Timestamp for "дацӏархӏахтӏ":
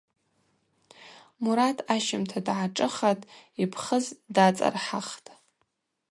4.35-5.29